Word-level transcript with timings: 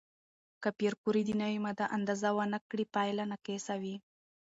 که 0.61 0.69
پېیر 0.77 0.93
کوري 1.03 1.21
د 1.25 1.31
نوې 1.41 1.59
ماده 1.65 1.85
اندازه 1.97 2.29
ونه 2.37 2.59
کړي، 2.69 2.85
پایله 2.95 3.23
ناقصه 3.31 3.75
وي. 3.81 3.95